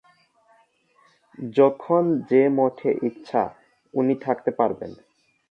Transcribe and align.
যখন 1.53 2.03
যে 2.29 2.41
মঠে 2.49 2.91
ইচ্ছা 3.03 3.43
উনি 3.93 4.15
থাকতে 4.21 4.51
পারবেন। 4.51 4.91